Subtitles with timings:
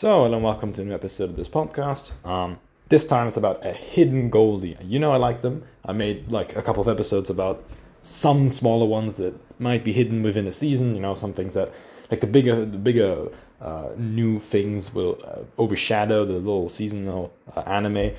[0.00, 2.12] So, hello and welcome to a new episode of this podcast.
[2.24, 4.76] Um, this time it's about a hidden goldie.
[4.80, 5.64] You know I like them.
[5.84, 7.64] I made like a couple of episodes about
[8.02, 10.94] some smaller ones that might be hidden within a season.
[10.94, 11.72] You know, some things that
[12.12, 13.26] like the bigger the bigger
[13.60, 18.12] uh, new things will uh, overshadow the little seasonal uh, anime.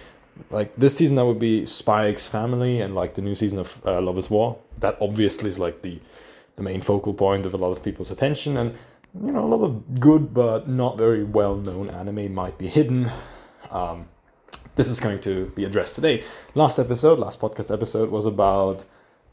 [0.49, 4.01] Like this season, that would be X Family and like the new season of uh,
[4.01, 4.59] Love Is War.
[4.81, 6.01] That obviously is like the
[6.57, 8.75] the main focal point of a lot of people's attention and
[9.13, 13.11] you know, a lot of good but not very well known anime might be hidden.
[13.71, 14.07] Um,
[14.75, 16.23] this is going to be addressed today.
[16.55, 18.85] Last episode, last podcast episode, was about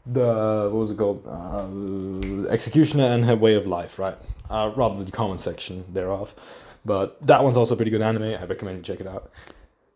[0.05, 1.27] the what was it called?
[1.27, 4.17] Uh, Executioner and her way of life, right?
[4.49, 6.33] Uh, rather the comment section thereof.
[6.85, 8.23] But that one's also a pretty good anime.
[8.23, 9.31] I recommend you check it out.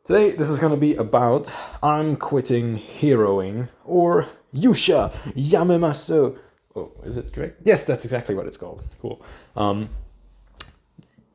[0.03, 1.51] Today, this is going to be about
[1.81, 6.37] I'm quitting heroing or Yusha Yamemasu
[6.75, 7.61] Oh, is it correct?
[7.63, 8.84] Yes, that's exactly what it's called.
[9.02, 9.21] Cool.
[9.55, 9.89] Um,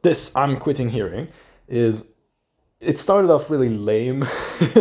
[0.03, 1.29] this I'm quitting heroing
[1.69, 2.05] is
[2.81, 4.25] it started off really lame.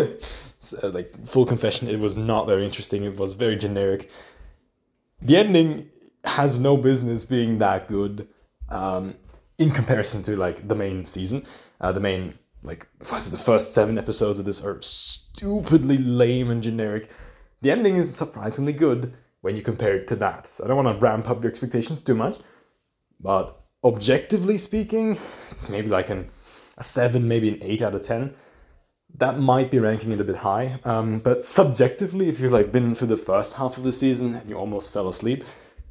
[0.59, 3.03] so, like full confession, it was not very interesting.
[3.03, 4.09] It was very generic.
[5.21, 5.89] The ending
[6.23, 8.27] has no business being that good
[8.69, 9.15] um,
[9.57, 11.45] in comparison to like the main season.
[11.81, 17.09] Uh, the main like the first seven episodes of this are stupidly lame and generic.
[17.61, 19.13] The ending is surprisingly good
[19.45, 20.51] when you compare it to that.
[20.51, 22.39] So I don't want to ramp up your expectations too much,
[23.19, 25.19] but objectively speaking,
[25.51, 26.31] it's maybe like an,
[26.79, 28.33] a 7, maybe an 8 out of 10.
[29.19, 32.95] That might be ranking it a bit high, um, but subjectively, if you've like been
[32.95, 35.43] through the first half of the season and you almost fell asleep,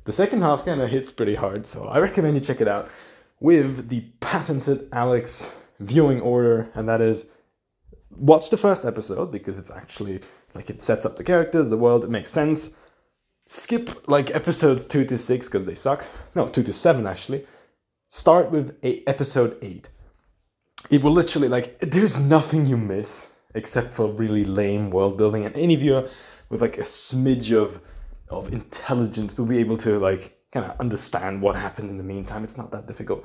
[0.02, 1.64] the second half kind of hits pretty hard.
[1.64, 2.90] So I recommend you check it out
[3.38, 7.26] with the patented Alex viewing order, and that is
[8.10, 10.22] watch the first episode because it's actually
[10.54, 12.72] like it sets up the characters, the world, it makes sense
[13.46, 16.06] skip like episodes 2 to 6 because they suck.
[16.34, 17.46] No, 2 to 7 actually.
[18.08, 19.88] Start with a episode 8.
[20.90, 25.56] It will literally like there's nothing you miss except for really lame world building and
[25.56, 26.08] any viewer
[26.48, 27.80] with like a smidge of
[28.28, 32.42] of intelligence will be able to like kind of understand what happened in the meantime.
[32.42, 33.24] It's not that difficult.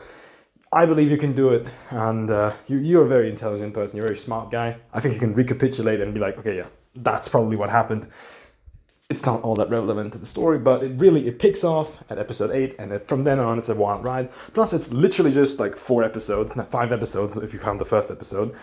[0.71, 3.97] I believe you can do it, and uh, you, you're a very intelligent person.
[3.97, 4.77] You're a very smart guy.
[4.93, 8.07] I think you can recapitulate and be like, okay, yeah, that's probably what happened
[9.09, 12.19] it's not all that relevant to the story, but it really it picks off at
[12.19, 14.29] episode eight, and it, from then on it's a wild ride.
[14.53, 18.11] Plus, it's literally just like four episodes, not five episodes if you count the first
[18.11, 18.55] episode.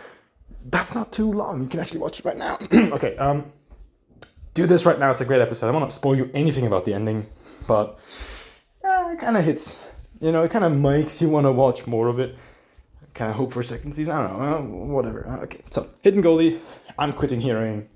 [0.64, 1.62] That's not too long.
[1.62, 2.58] You can actually watch it right now.
[2.72, 3.52] okay, um,
[4.54, 5.10] do this right now.
[5.10, 5.66] It's a great episode.
[5.66, 7.26] I won't spoil you anything about the ending,
[7.66, 7.98] but
[8.84, 9.76] uh, it kind of hits.
[10.20, 12.38] You know, it kind of makes you want to watch more of it.
[13.14, 14.14] Kind of hope for a second season.
[14.14, 14.56] I don't know.
[14.58, 15.26] Uh, whatever.
[15.26, 16.60] Uh, okay, so Hidden Goalie.
[16.98, 17.88] I'm quitting heroing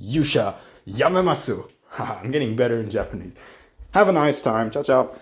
[0.00, 0.56] Yusha
[0.88, 1.68] Yamemasu.
[1.98, 3.34] I'm getting better in Japanese.
[3.92, 4.70] Have a nice time.
[4.70, 5.14] Ciao, ciao.